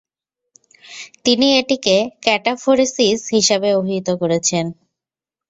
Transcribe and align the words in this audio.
তিনি 1.25 1.47
এটিকে 1.59 1.95
ক্যাটাফোরেসিস 2.23 3.19
হিসাবে 3.35 3.69
অভিহিত 3.79 4.09
করেছেন। 4.21 4.65